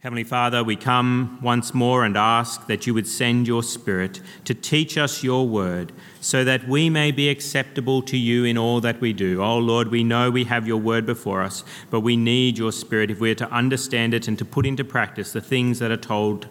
[0.00, 4.54] Heavenly Father, we come once more and ask that you would send your Spirit to
[4.54, 5.90] teach us your word
[6.20, 9.42] so that we may be acceptable to you in all that we do.
[9.42, 13.10] Oh Lord, we know we have your word before us, but we need your Spirit
[13.10, 15.96] if we are to understand it and to put into practice the things that are
[15.96, 16.46] told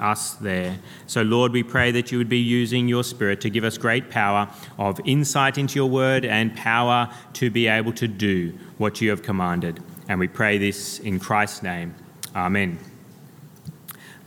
[0.00, 0.80] us there.
[1.06, 4.10] So, Lord, we pray that you would be using your Spirit to give us great
[4.10, 9.10] power of insight into your word and power to be able to do what you
[9.10, 9.78] have commanded.
[10.08, 11.94] And we pray this in Christ's name.
[12.34, 12.87] Amen.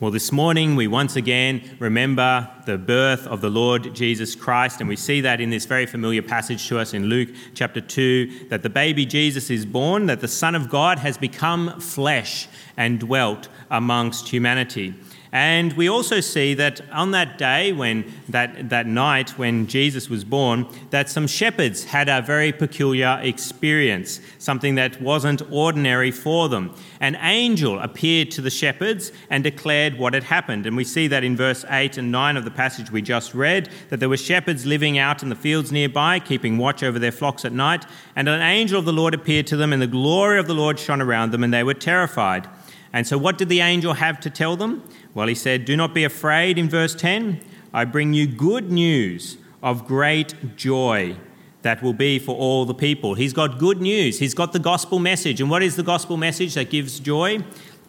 [0.01, 4.89] Well, this morning we once again remember the birth of the Lord Jesus Christ, and
[4.89, 8.63] we see that in this very familiar passage to us in Luke chapter 2 that
[8.63, 13.47] the baby Jesus is born, that the Son of God has become flesh and dwelt
[13.69, 14.95] amongst humanity.
[15.33, 20.25] And we also see that on that day, when that, that night when Jesus was
[20.25, 26.75] born, that some shepherds had a very peculiar experience, something that wasn't ordinary for them.
[26.99, 30.65] An angel appeared to the shepherds and declared what had happened.
[30.65, 33.69] And we see that in verse 8 and 9 of the passage we just read,
[33.89, 37.45] that there were shepherds living out in the fields nearby, keeping watch over their flocks
[37.45, 37.85] at night.
[38.17, 40.77] And an angel of the Lord appeared to them, and the glory of the Lord
[40.77, 42.49] shone around them, and they were terrified.
[42.93, 44.83] And so, what did the angel have to tell them?
[45.13, 47.41] Well, he said, Do not be afraid in verse 10.
[47.73, 51.15] I bring you good news of great joy
[51.61, 53.13] that will be for all the people.
[53.13, 54.19] He's got good news.
[54.19, 55.39] He's got the gospel message.
[55.39, 57.39] And what is the gospel message that gives joy?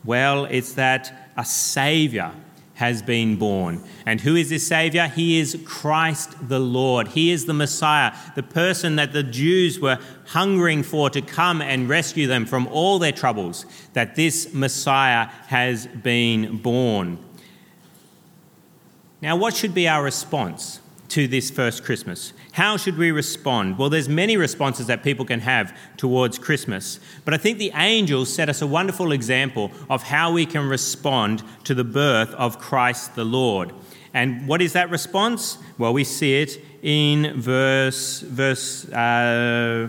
[0.04, 2.32] Well, it's that a Savior
[2.82, 3.80] has been born.
[4.06, 5.06] And who is this Savior?
[5.06, 7.06] He is Christ the Lord.
[7.06, 11.88] He is the Messiah, the person that the Jews were hungering for to come and
[11.88, 17.18] rescue them from all their troubles, that this Messiah has been born.
[19.20, 20.80] Now, what should be our response
[21.12, 22.32] to this first Christmas?
[22.52, 23.78] How should we respond?
[23.78, 28.32] Well, there's many responses that people can have towards Christmas, but I think the angels
[28.32, 33.14] set us a wonderful example of how we can respond to the birth of Christ
[33.14, 33.72] the Lord.
[34.14, 35.58] And what is that response?
[35.78, 38.88] Well, we see it in verse verse.
[38.88, 39.88] Uh,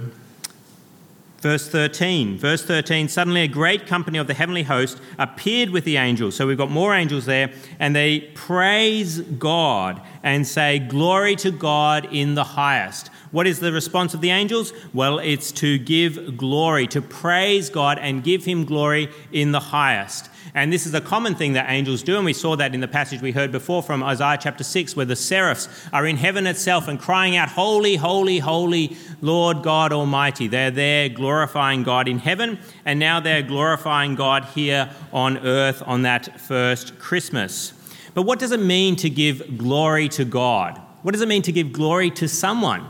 [1.44, 2.38] Verse 13.
[2.38, 6.38] Verse 13 suddenly a great company of the heavenly host appeared with the angels.
[6.38, 12.08] So we've got more angels there, and they praise God and say, Glory to God
[12.14, 13.10] in the highest.
[13.34, 14.74] What is the response of the angels?
[14.94, 20.30] Well, it's to give glory, to praise God and give him glory in the highest.
[20.54, 22.88] And this is a common thing that angels do, and we saw that in the
[22.88, 26.88] passage we heard before from Isaiah chapter 6, where the seraphs are in heaven itself
[26.88, 30.46] and crying out, Holy, holy, holy, Lord God Almighty.
[30.46, 36.04] They're there glorifying God in heaven, and now they're glorifying God here on earth on
[36.04, 37.74] that first Christmas.
[38.14, 40.80] But what does it mean to give glory to God?
[41.02, 42.88] What does it mean to give glory to someone?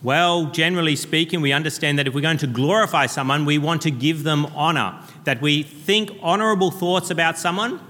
[0.00, 3.90] Well, generally speaking, we understand that if we're going to glorify someone, we want to
[3.90, 7.80] give them honor, that we think honorable thoughts about someone,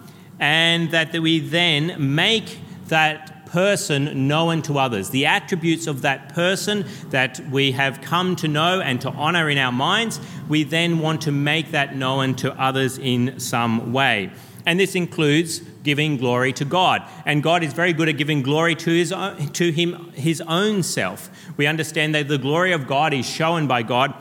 [0.41, 5.11] and that we then make that person known to others.
[5.11, 9.59] The attributes of that person that we have come to know and to honor in
[9.59, 14.31] our minds, we then want to make that known to others in some way.
[14.65, 17.03] And this includes giving glory to God.
[17.25, 20.83] And God is very good at giving glory to his, own, to him, his own
[20.83, 21.31] self.
[21.57, 24.13] We understand that the glory of God is shown by God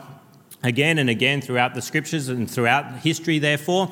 [0.62, 3.90] again and again throughout the scriptures and throughout history, therefore.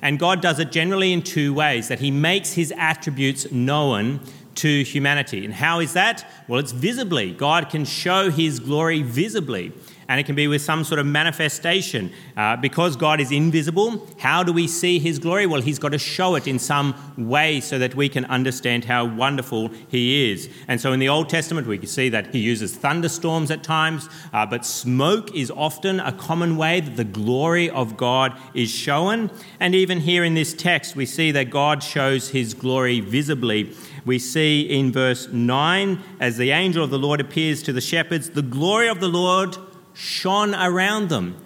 [0.00, 4.20] And God does it generally in two ways that He makes His attributes known
[4.54, 5.44] to humanity.
[5.44, 6.24] And how is that?
[6.46, 7.32] Well, it's visibly.
[7.32, 9.72] God can show His glory visibly
[10.08, 12.10] and it can be with some sort of manifestation.
[12.36, 15.46] Uh, because God is invisible, how do we see His glory?
[15.46, 19.04] Well, He's got to show it in some way so that we can understand how
[19.04, 20.48] wonderful He is.
[20.66, 24.08] And so in the Old Testament, we can see that He uses thunderstorms at times,
[24.32, 29.30] uh, but smoke is often a common way that the glory of God is shown.
[29.60, 33.74] And even here in this text, we see that God shows His glory visibly
[34.08, 38.30] we see in verse 9, as the angel of the Lord appears to the shepherds,
[38.30, 39.58] the glory of the Lord
[39.98, 41.36] shone around them.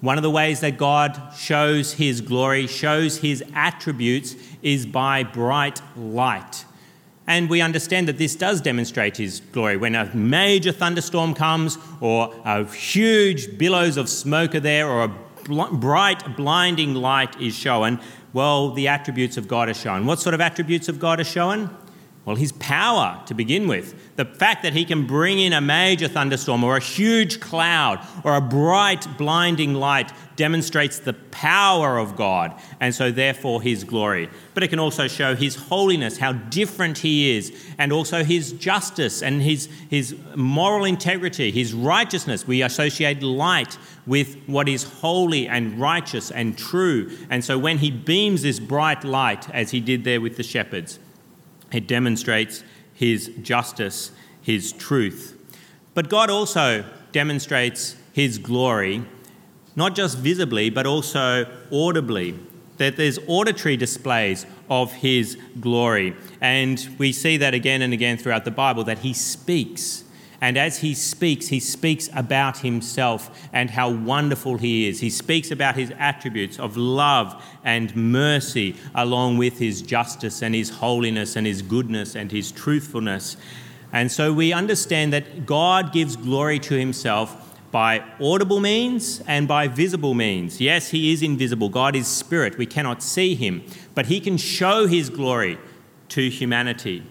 [0.00, 5.80] One of the ways that God shows his glory, shows his attributes, is by bright
[5.96, 6.64] light.
[7.28, 9.76] And we understand that this does demonstrate his glory.
[9.76, 15.08] When a major thunderstorm comes, or a huge billows of smoke are there, or a
[15.72, 18.00] bright, blinding light is shown,
[18.32, 20.06] well, the attributes of God are shown.
[20.06, 21.76] What sort of attributes of God are shown?
[22.30, 24.14] Well, his power to begin with.
[24.14, 28.36] The fact that he can bring in a major thunderstorm or a huge cloud or
[28.36, 34.30] a bright, blinding light demonstrates the power of God and so, therefore, his glory.
[34.54, 39.24] But it can also show his holiness, how different he is, and also his justice
[39.24, 42.46] and his, his moral integrity, his righteousness.
[42.46, 47.10] We associate light with what is holy and righteous and true.
[47.28, 51.00] And so, when he beams this bright light, as he did there with the shepherds,
[51.72, 52.64] it demonstrates
[52.94, 54.12] his justice,
[54.42, 55.36] his truth.
[55.94, 59.04] But God also demonstrates his glory,
[59.76, 62.38] not just visibly, but also audibly.
[62.78, 66.16] That there's auditory displays of his glory.
[66.40, 70.04] And we see that again and again throughout the Bible that he speaks.
[70.40, 75.00] And as he speaks, he speaks about himself and how wonderful he is.
[75.00, 80.70] He speaks about his attributes of love and mercy, along with his justice and his
[80.70, 83.36] holiness and his goodness and his truthfulness.
[83.92, 89.68] And so we understand that God gives glory to himself by audible means and by
[89.68, 90.60] visible means.
[90.60, 91.68] Yes, he is invisible.
[91.68, 92.56] God is spirit.
[92.56, 93.62] We cannot see him,
[93.94, 95.58] but he can show his glory
[96.08, 97.04] to humanity.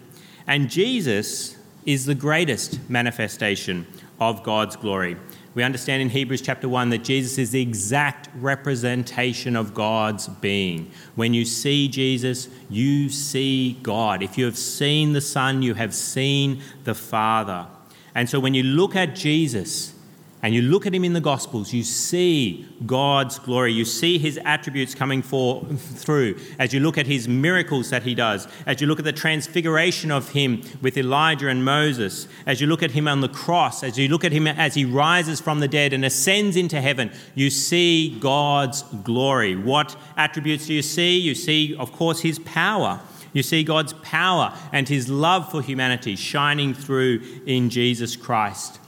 [0.47, 1.58] And Jesus
[1.89, 3.87] is the greatest manifestation
[4.19, 5.17] of God's glory.
[5.55, 10.91] We understand in Hebrews chapter 1 that Jesus is the exact representation of God's being.
[11.15, 14.21] When you see Jesus, you see God.
[14.21, 17.65] If you have seen the Son, you have seen the Father.
[18.13, 19.95] And so when you look at Jesus,
[20.41, 23.73] and you look at him in the Gospels, you see God's glory.
[23.73, 28.15] You see his attributes coming for, through as you look at his miracles that he
[28.15, 32.67] does, as you look at the transfiguration of him with Elijah and Moses, as you
[32.67, 35.59] look at him on the cross, as you look at him as he rises from
[35.59, 39.57] the dead and ascends into heaven, you see God's glory.
[39.57, 41.19] What attributes do you see?
[41.19, 43.01] You see, of course, his power.
[43.33, 48.79] You see God's power and his love for humanity shining through in Jesus Christ.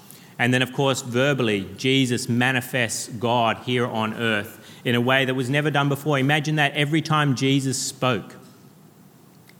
[0.41, 5.35] And then, of course, verbally, Jesus manifests God here on earth in a way that
[5.35, 6.17] was never done before.
[6.17, 8.37] Imagine that every time Jesus spoke,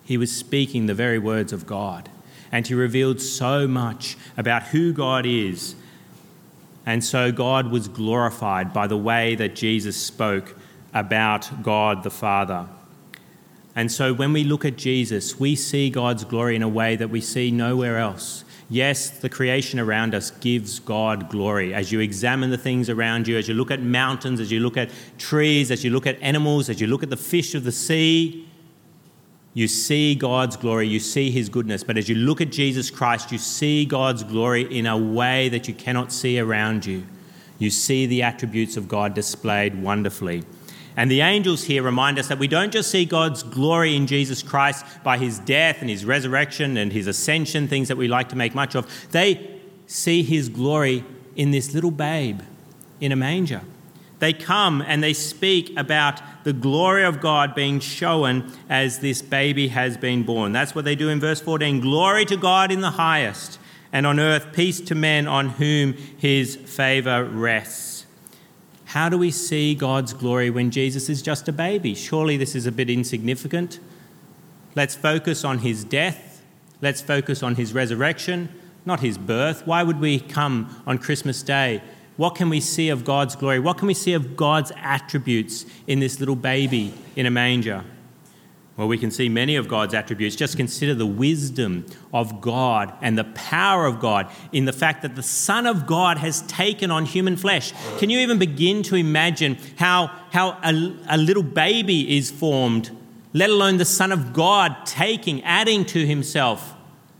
[0.04, 2.10] he was speaking the very words of God.
[2.52, 5.76] And he revealed so much about who God is.
[6.84, 10.56] And so God was glorified by the way that Jesus spoke
[10.96, 12.66] about God the Father.
[13.76, 17.12] And so when we look at Jesus, we see God's glory in a way that
[17.12, 18.46] we see nowhere else.
[18.72, 21.74] Yes, the creation around us gives God glory.
[21.74, 24.78] As you examine the things around you, as you look at mountains, as you look
[24.78, 27.72] at trees, as you look at animals, as you look at the fish of the
[27.74, 28.48] sea,
[29.54, 31.84] you see God's glory, you see His goodness.
[31.84, 35.68] But as you look at Jesus Christ, you see God's glory in a way that
[35.68, 37.06] you cannot see around you.
[37.60, 40.44] You see the attributes of God displayed wonderfully.
[40.98, 44.44] And the angels here remind us that we don't just see God's glory in Jesus
[44.44, 48.36] Christ by his death and his resurrection and his ascension, things that we like to
[48.36, 48.90] make much of.
[49.12, 51.06] They see his glory
[51.36, 52.42] in this little babe
[53.00, 53.62] in a manger.
[54.20, 59.70] They come and they speak about the glory of God being shown as this baby
[59.70, 60.52] has been born.
[60.52, 63.60] That's what they do in verse 14 Glory to God in the highest,
[63.92, 67.91] and on earth peace to men on whom his favor rests.
[68.92, 71.96] How do we see God's glory when Jesus is just a baby?
[71.96, 73.80] Surely this is a bit insignificant.
[74.76, 76.42] Let's focus on his death.
[76.82, 78.50] Let's focus on his resurrection,
[78.86, 79.66] not his birth.
[79.66, 81.82] Why would we come on Christmas Day?
[82.18, 83.60] What can we see of God's glory?
[83.60, 87.86] What can we see of God's attributes in this little baby in a manger?
[88.78, 90.36] Well, we can see many of God's attributes.
[90.36, 95.16] Just consider the wisdom of God and the power of God in the fact that
[95.16, 97.74] the Son of God has taken on human flesh.
[98.00, 102.92] Can you even begin to imagine how, how a, a little baby is formed,
[103.34, 106.74] let alone the Son of God taking, adding to himself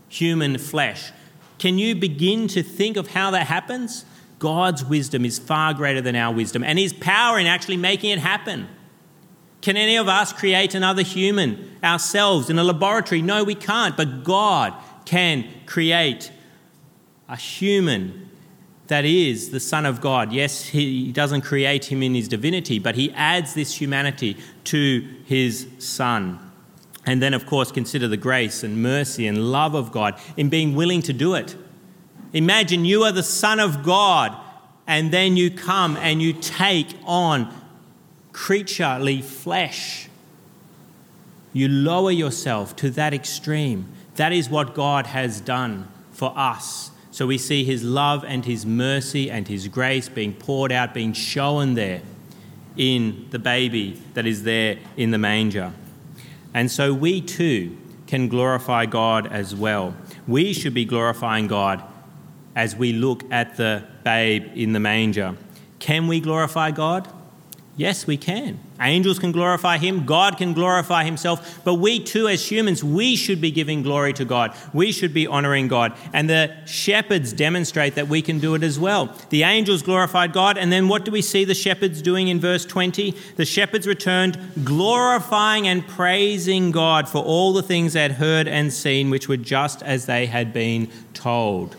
[0.08, 1.12] human flesh?
[1.58, 4.06] Can you begin to think of how that happens?
[4.38, 8.18] God's wisdom is far greater than our wisdom, and his power in actually making it
[8.18, 8.66] happen.
[9.62, 13.22] Can any of us create another human ourselves in a laboratory?
[13.22, 13.96] No, we can't.
[13.96, 16.30] But God can create
[17.28, 18.28] a human
[18.88, 20.32] that is the Son of God.
[20.32, 25.68] Yes, He doesn't create him in his divinity, but He adds this humanity to His
[25.78, 26.38] Son.
[27.06, 30.74] And then, of course, consider the grace and mercy and love of God in being
[30.74, 31.56] willing to do it.
[32.32, 34.36] Imagine you are the Son of God,
[34.86, 37.52] and then you come and you take on
[38.32, 40.08] creaturely flesh.
[41.52, 43.86] You lower yourself to that extreme.
[44.16, 46.90] That is what God has done for us.
[47.10, 51.12] So we see his love and his mercy and his grace being poured out, being
[51.12, 52.00] shown there
[52.76, 55.72] in the baby that is there in the manger.
[56.54, 59.94] And so we too can glorify God as well.
[60.26, 61.82] We should be glorifying God
[62.54, 65.36] as we look at the babe in the manger.
[65.78, 67.12] Can we glorify God?
[67.74, 68.60] Yes, we can.
[68.78, 73.40] Angels can glorify him, God can glorify himself, but we too, as humans, we should
[73.40, 74.54] be giving glory to God.
[74.74, 75.94] We should be honoring God.
[76.12, 79.16] And the shepherds demonstrate that we can do it as well.
[79.30, 82.66] The angels glorified God, and then what do we see the shepherds doing in verse
[82.66, 83.12] 20?
[83.36, 88.70] The shepherds returned, glorifying and praising God for all the things they had heard and
[88.70, 91.76] seen, which were just as they had been told.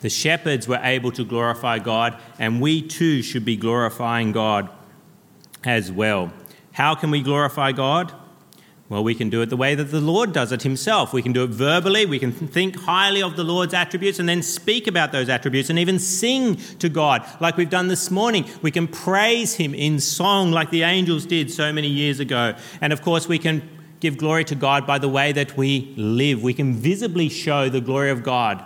[0.00, 4.70] The shepherds were able to glorify God, and we too should be glorifying God
[5.66, 6.32] as well.
[6.72, 8.12] How can we glorify God?
[8.88, 11.12] Well, we can do it the way that the Lord does it himself.
[11.12, 12.06] We can do it verbally.
[12.06, 15.78] We can think highly of the Lord's attributes and then speak about those attributes and
[15.78, 18.48] even sing to God like we've done this morning.
[18.62, 22.54] We can praise him in song like the angels did so many years ago.
[22.80, 23.68] And of course, we can
[23.98, 26.44] give glory to God by the way that we live.
[26.44, 28.64] We can visibly show the glory of God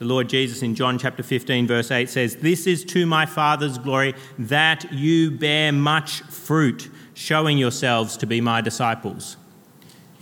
[0.00, 3.76] the Lord Jesus in John chapter 15, verse 8 says, This is to my Father's
[3.76, 9.36] glory that you bear much fruit, showing yourselves to be my disciples.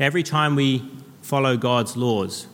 [0.01, 0.91] Every time we
[1.23, 2.49] follow God's laws,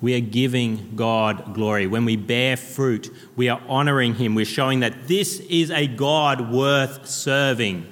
[0.00, 1.86] we are giving God glory.
[1.86, 4.34] When we bear fruit, we are honoring Him.
[4.34, 7.86] We're showing that this is a God worth serving.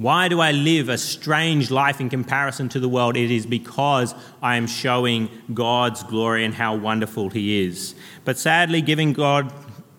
[0.00, 3.18] Why do I live a strange life in comparison to the world?
[3.18, 7.94] It is because I am showing God's glory and how wonderful He is.
[8.24, 9.52] But sadly, giving God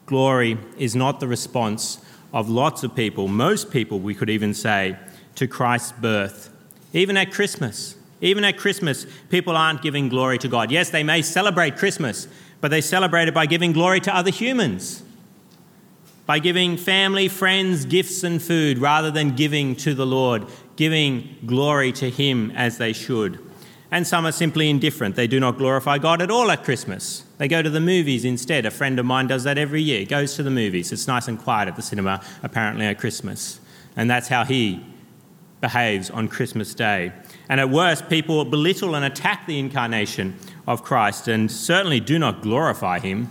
[0.08, 2.03] glory is not the response
[2.34, 4.98] of lots of people, most people, we could even say,
[5.36, 6.50] to Christ's birth.
[6.93, 10.72] Even at Christmas, even at Christmas, people aren't giving glory to God.
[10.72, 12.27] Yes, they may celebrate Christmas,
[12.60, 15.03] but they celebrate it by giving glory to other humans
[16.25, 21.91] by giving family, friends gifts and food rather than giving to the Lord, giving glory
[21.93, 23.39] to Him as they should.
[23.93, 25.15] And some are simply indifferent.
[25.15, 27.25] They do not glorify God at all at Christmas.
[27.37, 28.65] They go to the movies instead.
[28.65, 30.93] A friend of mine does that every year, goes to the movies.
[30.93, 33.59] It's nice and quiet at the cinema, apparently, at Christmas.
[33.97, 34.85] And that's how he
[35.59, 37.11] behaves on Christmas Day.
[37.49, 40.37] And at worst, people belittle and attack the incarnation
[40.67, 43.29] of Christ and certainly do not glorify him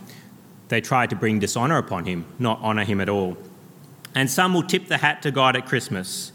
[0.70, 3.36] they try to bring dishonor upon him, not honor him at all.
[4.14, 6.32] And some will tip the hat to God at Christmas,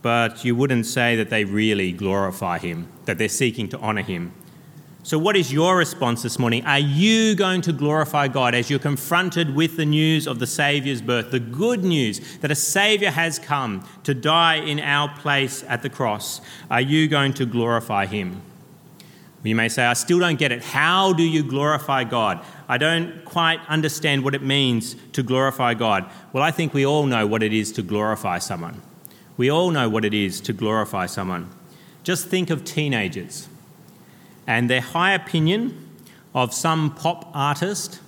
[0.00, 4.32] but you wouldn't say that they really glorify him, that they're seeking to honor him.
[5.04, 6.64] So, what is your response this morning?
[6.64, 11.02] Are you going to glorify God as you're confronted with the news of the Saviour's
[11.02, 15.82] birth, the good news that a Saviour has come to die in our place at
[15.82, 16.40] the cross?
[16.70, 18.42] Are you going to glorify Him?
[19.42, 20.62] You may say, I still don't get it.
[20.62, 22.44] How do you glorify God?
[22.68, 26.08] I don't quite understand what it means to glorify God.
[26.32, 28.80] Well, I think we all know what it is to glorify someone.
[29.36, 31.50] We all know what it is to glorify someone.
[32.04, 33.48] Just think of teenagers
[34.46, 35.88] and their high opinion
[36.34, 38.00] of some pop artist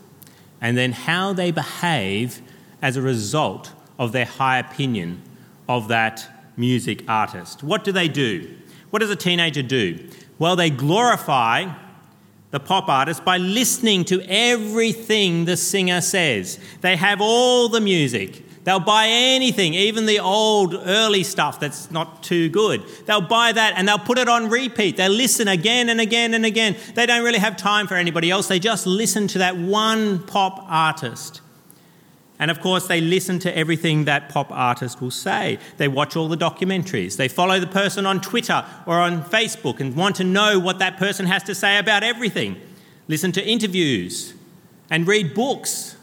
[0.60, 2.40] and then how they behave
[2.80, 5.20] as a result of their high opinion
[5.68, 7.62] of that music artist.
[7.62, 8.56] What do they do?
[8.90, 10.08] What does a teenager do?
[10.38, 11.72] Well, they glorify
[12.50, 16.58] the pop artist by listening to everything the singer says.
[16.80, 18.44] They have all the music.
[18.64, 22.82] They'll buy anything, even the old early stuff that's not too good.
[23.04, 24.96] They'll buy that and they'll put it on repeat.
[24.96, 26.76] They'll listen again and again and again.
[26.94, 28.48] They don't really have time for anybody else.
[28.48, 31.42] They just listen to that one pop artist.
[32.38, 35.58] And of course, they listen to everything that pop artist will say.
[35.76, 37.16] They watch all the documentaries.
[37.16, 40.96] They follow the person on Twitter or on Facebook and want to know what that
[40.96, 42.60] person has to say about everything.
[43.06, 44.34] Listen to interviews
[44.90, 45.96] and read books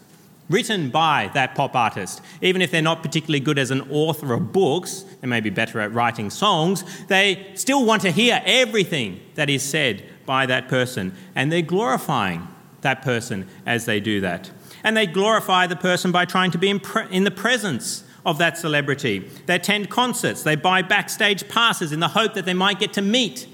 [0.50, 2.22] written by that pop artist.
[2.42, 5.80] Even if they're not particularly good as an author of books, they may be better
[5.80, 11.16] at writing songs, they still want to hear everything that is said by that person.
[11.36, 12.48] And they're glorifying
[12.82, 14.50] that person as they do that
[14.84, 18.38] and they glorify the person by trying to be in, pre- in the presence of
[18.38, 19.20] that celebrity.
[19.46, 23.02] They attend concerts, they buy backstage passes in the hope that they might get to
[23.02, 23.48] meet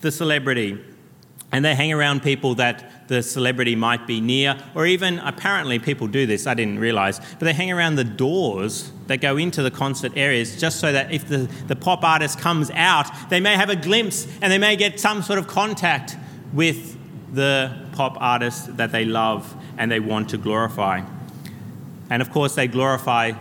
[0.00, 0.82] the celebrity.
[1.52, 6.08] And they hang around people that the celebrity might be near, or even apparently people
[6.08, 9.70] do this, I didn't realize, but they hang around the doors that go into the
[9.70, 13.70] concert areas just so that if the, the pop artist comes out, they may have
[13.70, 16.16] a glimpse and they may get some sort of contact
[16.52, 16.96] with
[17.32, 21.02] the pop artist that they love and they want to glorify.
[22.10, 23.32] And of course, they glorify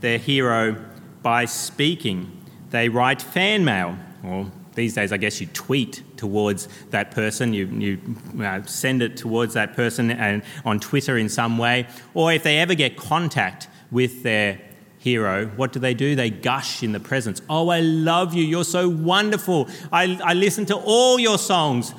[0.00, 0.76] their hero
[1.22, 2.44] by speaking.
[2.70, 7.66] They write fan mail, or these days, I guess you tweet towards that person, you,
[7.66, 8.00] you
[8.42, 12.58] uh, send it towards that person and on Twitter in some way, or if they
[12.58, 14.60] ever get contact with their
[14.98, 16.14] hero, what do they do?
[16.14, 17.42] They gush in the presence.
[17.50, 18.44] Oh, I love you.
[18.44, 19.68] You're so wonderful.
[19.90, 21.92] I, I listen to all your songs.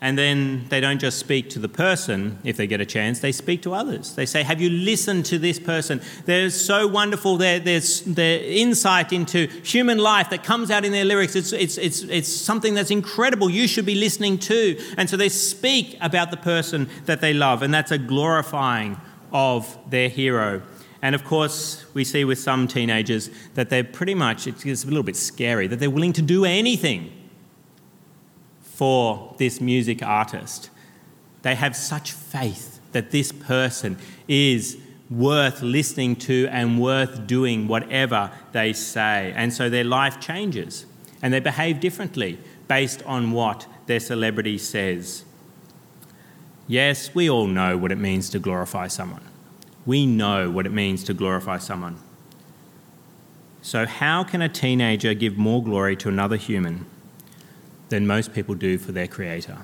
[0.00, 3.32] And then they don't just speak to the person if they get a chance, they
[3.32, 4.14] speak to others.
[4.14, 6.00] They say, Have you listened to this person?
[6.24, 7.36] They're so wonderful.
[7.36, 11.34] They're, there's their insight into human life that comes out in their lyrics.
[11.34, 13.50] It's, it's, it's, it's something that's incredible.
[13.50, 14.80] You should be listening to.
[14.96, 19.00] And so they speak about the person that they love, and that's a glorifying
[19.32, 20.62] of their hero.
[21.02, 25.02] And of course, we see with some teenagers that they're pretty much, it's a little
[25.02, 27.17] bit scary, that they're willing to do anything
[28.78, 30.70] for this music artist.
[31.42, 34.78] They have such faith that this person is
[35.10, 39.32] worth listening to and worth doing whatever they say.
[39.34, 40.86] And so their life changes
[41.22, 45.24] and they behave differently based on what their celebrity says.
[46.66, 49.22] Yes, we all know what it means to glorify someone
[49.88, 51.96] we know what it means to glorify someone.
[53.62, 56.84] So, how can a teenager give more glory to another human
[57.88, 59.58] than most people do for their creator?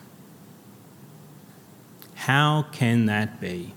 [2.14, 3.74] How can that be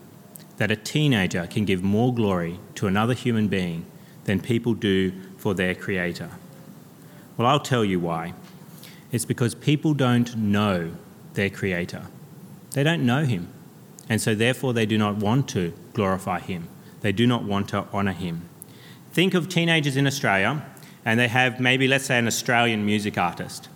[0.57, 3.85] that a teenager can give more glory to another human being
[4.23, 6.31] than people do for their creator?
[7.35, 8.33] Well, I'll tell you why.
[9.11, 10.91] It's because people don't know
[11.33, 12.07] their creator,
[12.71, 13.49] they don't know him.
[14.09, 16.69] And so, therefore, they do not want to glorify Him.
[17.01, 18.47] They do not want to honour Him.
[19.11, 20.65] Think of teenagers in Australia,
[21.03, 23.69] and they have maybe, let's say, an Australian music artist.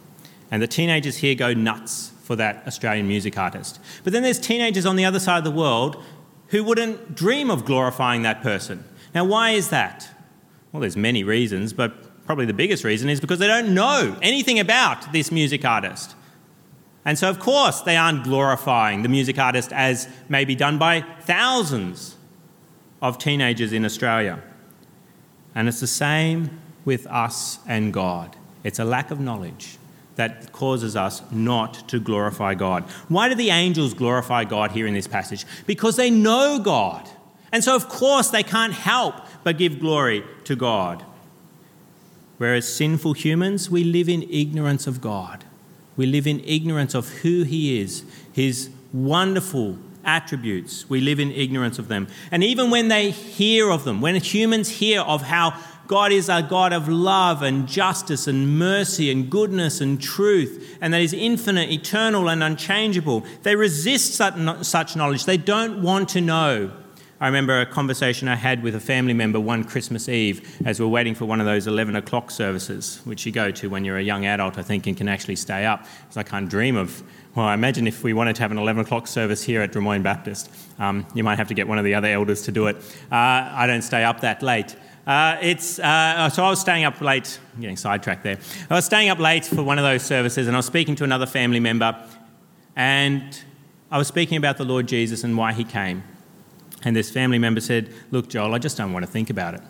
[0.52, 3.80] And the teenagers here go nuts for that Australian music artist.
[4.04, 6.04] But then there's teenagers on the other side of the world
[6.50, 8.84] who wouldn't dream of glorifying that person.
[9.16, 10.10] Now, why is that?
[10.72, 14.60] Well, there's many reasons, but probably the biggest reason is because they don't know anything
[14.60, 16.16] about this music artist.
[17.04, 21.02] And so, of course, they aren't glorifying the music artist as may be done by
[21.22, 22.18] thousands
[23.02, 24.42] of teenagers in Australia.
[25.56, 28.36] And it's the same with us and God.
[28.64, 29.78] It's a lack of knowledge
[30.16, 32.84] that causes us not to glorify God.
[33.08, 35.46] Why do the angels glorify God here in this passage?
[35.66, 37.10] Because they know God.
[37.52, 41.04] And so, of course, they can't help but give glory to God.
[42.38, 45.44] Whereas sinful humans, we live in ignorance of God.
[45.96, 48.04] We live in ignorance of who He is,
[48.34, 50.90] His wonderful attributes.
[50.90, 52.08] We live in ignorance of them.
[52.32, 55.60] And even when they hear of them, when humans hear of how
[55.92, 60.94] God is a God of love and justice and mercy and goodness and truth, and
[60.94, 65.26] that is infinite, eternal, and unchangeable, they resist such knowledge.
[65.26, 66.72] They don't want to know.
[67.20, 70.86] I remember a conversation I had with a family member one Christmas Eve as we
[70.86, 73.98] are waiting for one of those 11 o'clock services, which you go to when you're
[73.98, 75.86] a young adult, I think, and can actually stay up.
[76.04, 77.04] Because I can't dream of,
[77.36, 80.04] well, I imagine if we wanted to have an 11 o'clock service here at Drummoyne
[80.04, 80.50] Baptist,
[80.80, 82.78] um, you might have to get one of the other elders to do it.
[83.12, 83.16] Uh,
[83.52, 84.74] I don't stay up that late.
[85.12, 88.38] Uh, it's, uh, so I was staying up late, getting sidetracked there.
[88.70, 91.04] I was staying up late for one of those services, and I was speaking to
[91.04, 92.02] another family member,
[92.78, 93.44] and
[93.92, 96.02] I was speaking about the Lord Jesus and why he came.
[96.86, 99.62] And this family member said, Look, Joel, I just don't want to think about it.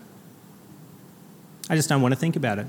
[1.71, 2.67] I just don't want to think about it.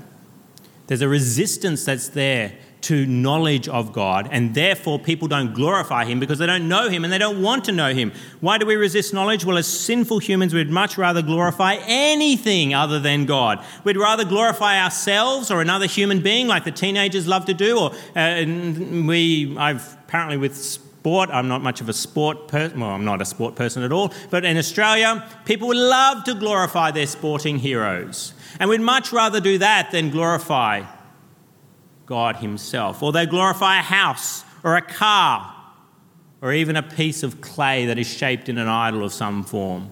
[0.87, 6.19] There's a resistance that's there to knowledge of God, and therefore people don't glorify Him
[6.19, 8.11] because they don't know Him and they don't want to know Him.
[8.39, 9.45] Why do we resist knowledge?
[9.45, 13.63] Well, as sinful humans, we'd much rather glorify anything other than God.
[13.83, 17.91] We'd rather glorify ourselves or another human being, like the teenagers love to do, or
[18.15, 21.29] uh, we, I've apparently with sport.
[21.31, 22.79] I'm not much of a sport person.
[22.79, 24.13] Well, I'm not a sport person at all.
[24.29, 28.33] But in Australia, people would love to glorify their sporting heroes.
[28.59, 30.83] And we'd much rather do that than glorify
[32.13, 33.01] God Himself.
[33.01, 35.51] Or they glorify a house or a car
[36.43, 39.89] or even a piece of clay that is shaped in an idol of some form,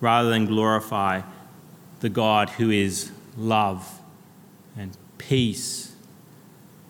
[0.00, 1.20] rather than glorify
[2.00, 4.00] the God who is love
[4.78, 5.92] and peace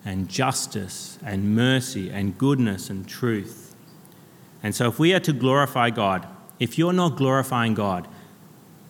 [0.04, 3.74] and justice and mercy and goodness and truth.
[4.62, 6.24] And so, if we are to glorify God,
[6.60, 8.06] if you're not glorifying God,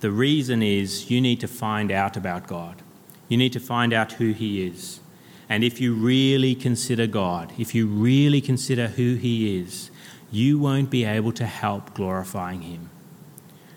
[0.01, 2.83] the reason is you need to find out about God.
[3.29, 5.01] You need to find out who He is.
[5.49, 9.91] And if you really consider God, if you really consider who He is,
[10.31, 12.91] you won't be able to help glorifying Him.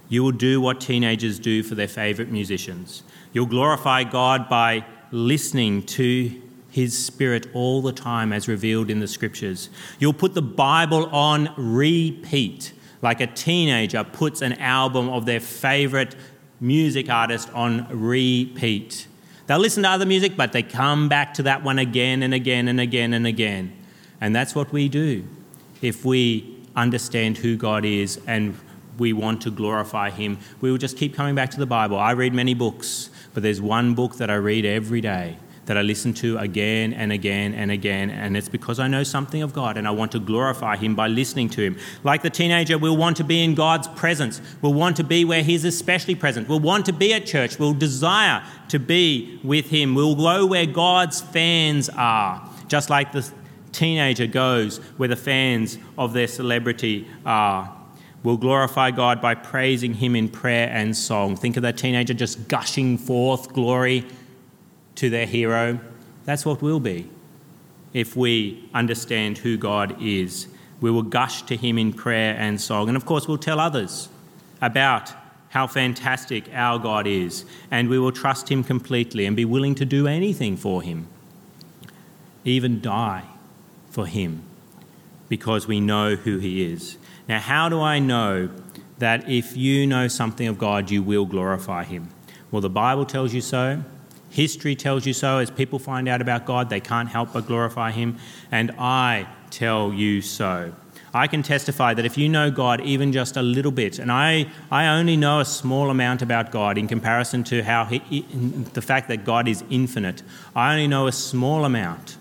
[0.10, 3.04] You will do what teenagers do for their favourite musicians.
[3.32, 9.08] You'll glorify God by listening to his Spirit all the time as revealed in the
[9.08, 9.70] Scriptures.
[10.00, 16.16] You'll put the Bible on repeat, like a teenager puts an album of their favourite
[16.62, 19.08] music artist on repeat.
[19.52, 22.70] They'll listen to other music, but they come back to that one again and again
[22.70, 23.74] and again and again.
[24.22, 25.28] And that's what we do
[25.82, 28.58] if we understand who God is and
[28.98, 32.00] we want to glorify Him, we will just keep coming back to the Bible.
[32.00, 35.36] I read many books, but there's one book that I read every day
[35.72, 39.42] that I listen to again and again and again, and it's because I know something
[39.42, 41.78] of God and I want to glorify Him by listening to Him.
[42.04, 44.42] Like the teenager, we'll want to be in God's presence.
[44.62, 46.50] We'll want to be where He's especially present.
[46.50, 47.58] We'll want to be at church.
[47.58, 49.96] We'll desire to be with Him.
[49.96, 53.26] We'll go where God's fans are, just like the
[53.72, 57.74] teenager goes where the fans of their celebrity are.
[58.24, 61.38] We'll glorify God by praising Him in prayer and song.
[61.38, 64.06] Think of that teenager just gushing forth glory
[65.02, 65.80] to their hero.
[66.26, 67.10] That's what we'll be
[67.92, 70.48] if we understand who God is.
[70.80, 72.88] We will gush to Him in prayer and song.
[72.88, 74.10] And of course, we'll tell others
[74.62, 75.12] about
[75.50, 77.46] how fantastic our God is.
[77.72, 81.08] And we will trust Him completely and be willing to do anything for Him,
[82.46, 83.24] even die
[83.90, 84.44] for Him,
[85.30, 86.98] because we know who He is.
[87.28, 88.52] Now, how do I know
[89.00, 92.10] that if you know something of God, you will glorify Him?
[92.52, 93.84] Well, the Bible tells you so.
[94.32, 95.38] History tells you so.
[95.38, 98.18] As people find out about God, they can't help but glorify Him.
[98.52, 100.74] And I tell you so.
[101.14, 104.48] I can testify that if you know God even just a little bit, and I,
[104.72, 108.22] I only know a small amount about God in comparison to how he,
[108.74, 110.24] the fact that God is infinite,
[110.56, 112.16] I only know a small amount.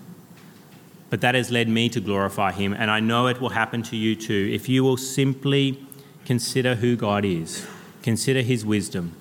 [1.09, 3.95] But that has led me to glorify Him, and I know it will happen to
[3.95, 5.79] you too if you will simply
[6.25, 7.65] consider who God is,
[8.01, 9.15] consider His wisdom,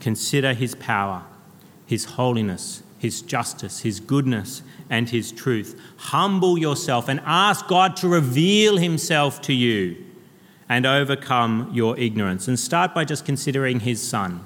[0.00, 1.24] consider His power,
[1.86, 5.80] his holiness, His justice, His goodness, and His truth.
[5.96, 9.96] Humble yourself and ask God to reveal Himself to you
[10.68, 12.48] and overcome your ignorance.
[12.48, 14.40] And start by just considering His Son.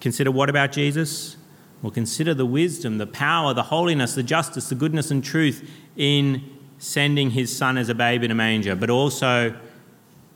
[0.00, 1.36] Consider what about Jesus?
[1.82, 6.42] Well, consider the wisdom, the power, the holiness, the justice, the goodness, and truth in
[6.78, 9.54] sending His Son as a babe in a manger, but also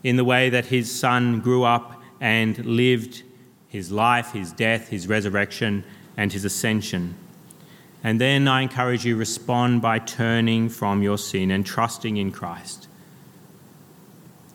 [0.03, 3.23] in the way that His Son grew up and lived
[3.69, 5.85] his life, his death, his resurrection,
[6.17, 7.15] and his ascension.
[8.03, 12.89] And then I encourage you respond by turning from your sin and trusting in Christ.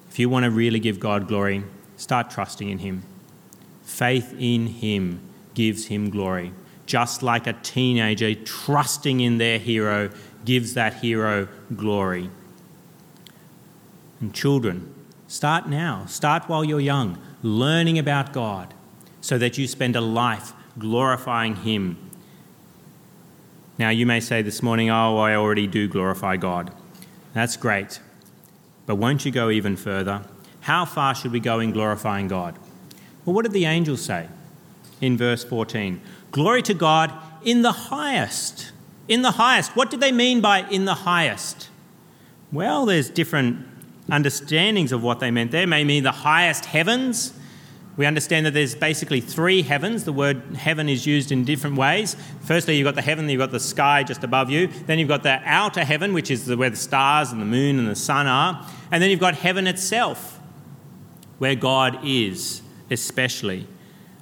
[0.09, 1.63] If you want to really give God glory,
[1.97, 3.03] start trusting in him.
[3.83, 5.19] Faith in him
[5.53, 6.51] gives him glory.
[6.85, 10.09] Just like a teenager trusting in their hero
[10.45, 12.29] gives that hero glory.
[14.19, 14.93] And children,
[15.27, 16.05] start now.
[16.07, 18.72] Start while you're young, learning about God
[19.23, 21.97] so that you spend a life glorifying Him.
[23.79, 26.73] Now, you may say this morning, Oh, I already do glorify God.
[27.33, 28.01] That's great.
[28.85, 30.23] But won't you go even further?
[30.59, 32.59] How far should we go in glorifying God?
[33.23, 34.27] Well, what did the angels say
[34.99, 36.01] in verse 14?
[36.31, 37.13] Glory to God
[37.45, 38.73] in the highest.
[39.07, 39.73] In the highest.
[39.73, 41.69] What did they mean by in the highest?
[42.51, 43.65] Well, there's different
[44.11, 45.65] understandings of what they meant there.
[45.65, 47.33] May mean the highest heavens,
[47.95, 50.03] we understand that there's basically three heavens.
[50.03, 52.15] The word heaven is used in different ways.
[52.41, 54.67] Firstly, you've got the heaven, you've got the sky just above you.
[54.67, 57.87] Then you've got the outer heaven, which is where the stars and the moon and
[57.87, 58.67] the sun are.
[58.91, 60.39] And then you've got heaven itself,
[61.37, 63.67] where God is, especially.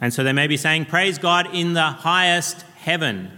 [0.02, 3.32] And so they may be saying, Praise God in the highest heaven.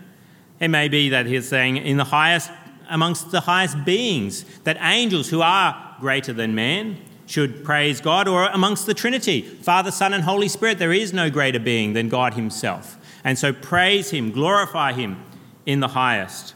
[0.60, 2.50] It may be that he's saying, In the highest,
[2.90, 6.98] amongst the highest beings, that angels who are greater than man
[7.34, 11.32] should praise God, or amongst the Trinity, Father, Son, and Holy Spirit, there is no
[11.32, 12.96] greater being than God Himself.
[13.24, 15.18] And so praise Him, glorify Him
[15.66, 16.54] in the highest.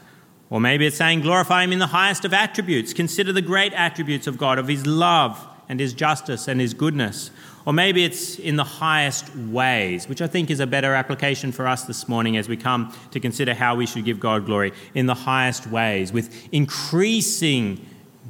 [0.50, 2.92] Or maybe it's saying glorify Him in the highest of attributes.
[2.92, 7.32] Consider the great attributes of God, of His love and His justice and His goodness.
[7.66, 11.66] Or maybe it's in the highest ways, which I think is a better application for
[11.66, 14.72] us this morning as we come to consider how we should give God glory.
[14.94, 17.84] In the highest ways, with increasing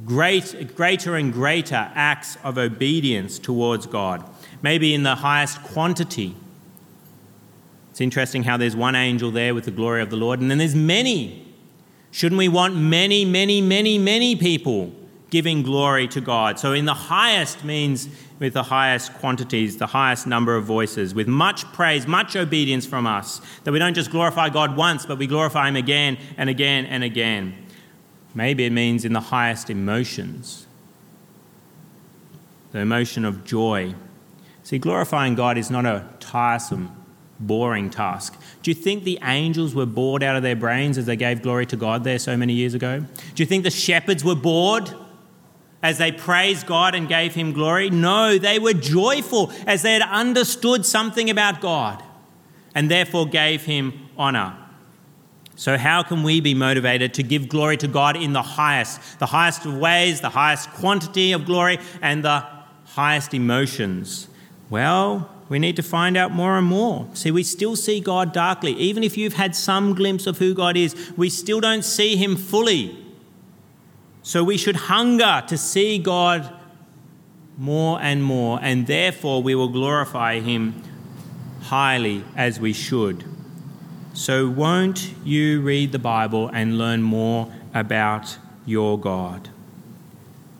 [0.05, 4.23] great, greater and greater acts of obedience towards God,
[4.61, 6.35] maybe in the highest quantity.
[7.91, 10.57] It's interesting how there's one angel there with the glory of the Lord, and then
[10.57, 11.45] there's many.
[12.11, 14.93] Shouldn't we want many, many, many, many people
[15.29, 16.57] giving glory to God?
[16.59, 18.07] So, in the highest means
[18.39, 23.05] with the highest quantities, the highest number of voices, with much praise, much obedience from
[23.05, 26.85] us, that we don't just glorify God once, but we glorify Him again and again
[26.85, 27.53] and again.
[28.39, 30.65] Maybe it means in the highest emotions,
[32.71, 33.95] the emotion of joy.
[34.63, 36.89] See, glorifying God is not a tiresome,
[37.37, 38.41] boring task.
[38.63, 41.65] Do you think the angels were bored out of their brains as they gave glory
[41.65, 43.01] to God there so many years ago?
[43.35, 44.89] Do you think the shepherds were bored
[45.83, 47.89] as they praised God and gave him glory?
[47.89, 52.01] No, they were joyful as they had understood something about God
[52.73, 54.55] and therefore gave him honor.
[55.59, 59.25] So, how can we be motivated to give glory to God in the highest, the
[59.25, 62.45] highest of ways, the highest quantity of glory, and the
[62.85, 64.29] highest emotions?
[64.69, 67.09] Well, we need to find out more and more.
[67.13, 68.71] See, we still see God darkly.
[68.75, 72.37] Even if you've had some glimpse of who God is, we still don't see Him
[72.37, 72.97] fully.
[74.23, 76.57] So we should hunger to see God
[77.57, 80.81] more and more, and therefore we will glorify Him
[81.63, 83.25] highly as we should.
[84.19, 89.47] So, won't you read the Bible and learn more about your God?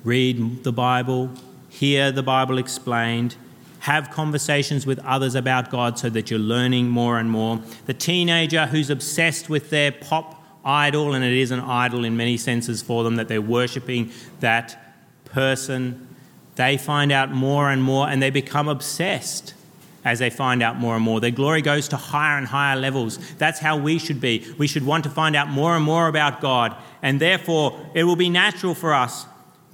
[0.06, 1.30] Read the Bible,
[1.68, 3.36] hear the Bible explained,
[3.80, 7.60] have conversations with others about God so that you're learning more and more.
[7.86, 12.38] The teenager who's obsessed with their pop idol, and it is an idol in many
[12.38, 14.96] senses for them, that they're worshipping that
[15.26, 16.08] person,
[16.56, 19.54] they find out more and more and they become obsessed
[20.04, 21.20] as they find out more and more.
[21.20, 23.18] Their glory goes to higher and higher levels.
[23.38, 24.46] That's how we should be.
[24.58, 28.16] We should want to find out more and more about God, and therefore it will
[28.16, 29.26] be natural for us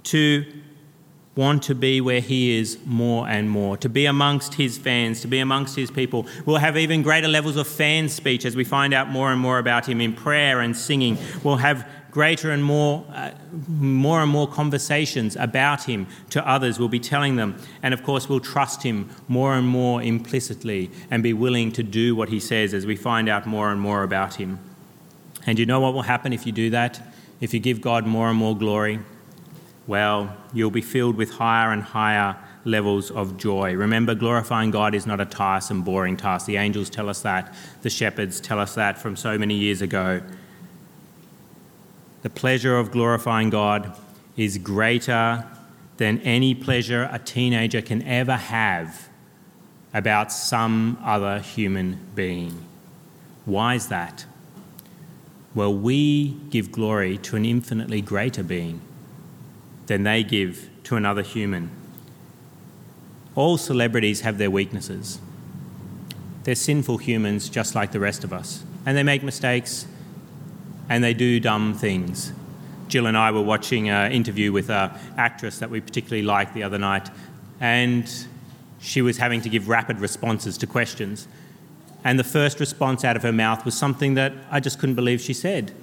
[0.03, 0.45] to
[1.35, 5.27] want to be where He is more and more, to be amongst His fans, to
[5.27, 6.25] be amongst His people.
[6.45, 9.59] We'll have even greater levels of fan speech as we find out more and more
[9.59, 11.17] about Him in prayer and singing.
[11.43, 13.29] We'll have greater and more, uh,
[13.67, 16.79] more and more conversations about Him to others.
[16.79, 21.21] We'll be telling them, and of course, we'll trust Him more and more implicitly and
[21.21, 24.35] be willing to do what He says as we find out more and more about
[24.35, 24.59] Him.
[25.45, 27.01] And you know what will happen if you do that?
[27.41, 29.01] If you give God more and more glory?
[29.87, 33.73] well, you'll be filled with higher and higher levels of joy.
[33.73, 36.47] Remember, glorifying God is not a tiresome, boring task.
[36.47, 40.21] The angels tell us that, the shepherds tell us that from so many years ago.
[42.25, 43.95] The pleasure of glorifying God
[44.35, 45.45] is greater
[45.97, 49.09] than any pleasure a teenager can ever have
[49.93, 52.65] about some other human being.
[53.45, 54.25] Why is that?
[55.53, 58.81] Well, we give glory to an infinitely greater being
[59.85, 61.69] than they give to another human.
[63.35, 65.19] All celebrities have their weaknesses.
[66.43, 69.85] They're sinful humans just like the rest of us, and they make mistakes
[70.89, 72.33] and they do dumb things.
[72.87, 76.63] Jill and I were watching an interview with an actress that we particularly liked the
[76.63, 77.09] other night,
[77.59, 78.11] and
[78.79, 81.27] she was having to give rapid responses to questions.
[82.03, 85.21] And the first response out of her mouth was something that I just couldn't believe
[85.21, 85.73] she said,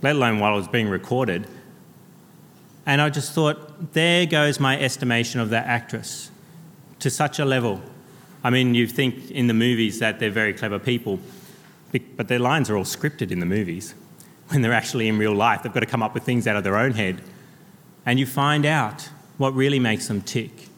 [0.00, 1.46] let alone while it was being recorded.
[2.86, 6.30] And I just thought, there goes my estimation of that actress
[7.00, 7.82] to such a level.
[8.42, 11.18] I mean, you think in the movies that they're very clever people,
[12.16, 13.94] but their lines are all scripted in the movies.
[14.48, 16.64] When they're actually in real life, they've got to come up with things out of
[16.64, 17.20] their own head.
[18.04, 20.68] And you find out what really makes them tick.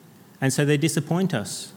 [0.41, 1.73] And so they disappoint us.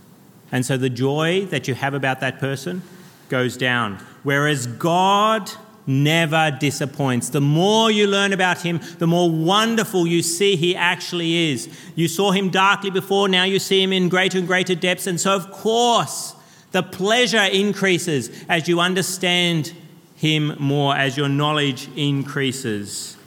[0.51, 2.81] And so the joy that you have about that person
[3.29, 3.97] goes down.
[4.23, 5.49] Whereas God
[5.87, 7.29] never disappoints.
[7.29, 11.69] The more you learn about him, the more wonderful you see he actually is.
[11.95, 15.07] You saw him darkly before, now you see him in greater and greater depths.
[15.07, 16.35] And so, of course,
[16.71, 19.73] the pleasure increases as you understand
[20.21, 23.17] him more, as your knowledge increases.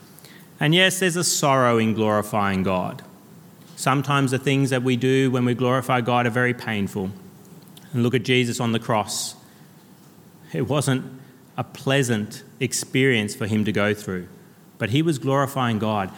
[0.60, 3.02] And yes, there's a sorrow in glorifying God.
[3.74, 7.10] Sometimes the things that we do when we glorify God are very painful.
[7.92, 9.34] And look at Jesus on the cross.
[10.52, 11.20] It wasn't
[11.56, 14.28] a pleasant experience for him to go through.
[14.78, 16.12] But he was glorifying God.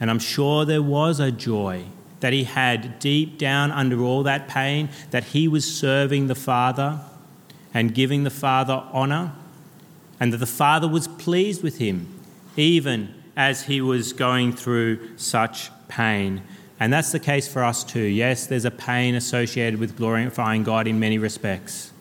[0.00, 1.84] And I'm sure there was a joy
[2.18, 6.98] that he had deep down under all that pain, that he was serving the Father
[7.72, 9.32] and giving the Father honor,
[10.18, 12.08] and that the Father was pleased with him,
[12.56, 16.42] even as he was going through such pain.
[16.80, 18.00] And that's the case for us too.
[18.00, 21.92] Yes, there's a pain associated with glorifying God in many respects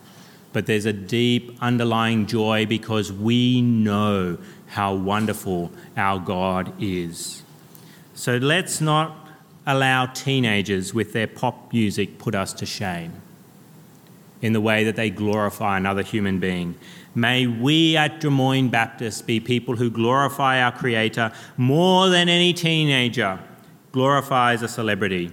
[0.55, 7.43] but there's a deep underlying joy because we know how wonderful our God is.
[8.13, 9.17] So let's not
[9.67, 13.21] allow teenagers with their pop music put us to shame
[14.41, 16.75] in the way that they glorify another human being.
[17.15, 23.39] May we at Drummoyne Baptist be people who glorify our Creator more than any teenager
[23.93, 25.31] glorifies a celebrity.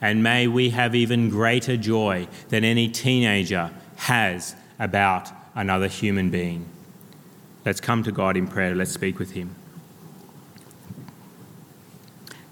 [0.00, 6.66] And may we have even greater joy than any teenager has about another human being.
[7.64, 8.76] Let's come to God in prayer.
[8.76, 9.56] Let's speak with Him.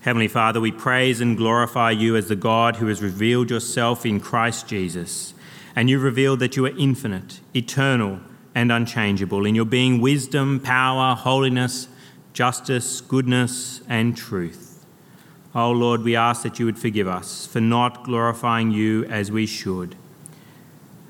[0.00, 4.18] Heavenly Father, we praise and glorify you as the God who has revealed yourself in
[4.18, 5.34] Christ Jesus.
[5.76, 8.18] And you revealed that you are infinite, eternal,
[8.54, 11.88] and unchangeable in your being wisdom, power, holiness,
[12.32, 14.84] justice, goodness, and truth.
[15.54, 19.46] Oh Lord, we ask that you would forgive us for not glorifying you as we
[19.46, 19.94] should.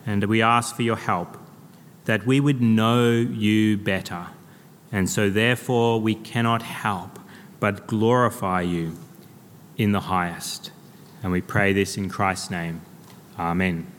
[0.07, 1.39] And we ask for your help
[2.05, 4.27] that we would know you better.
[4.93, 7.19] And so, therefore, we cannot help
[7.59, 8.97] but glorify you
[9.77, 10.71] in the highest.
[11.23, 12.83] And we pray this in Christ's name.
[13.39, 13.94] Amen.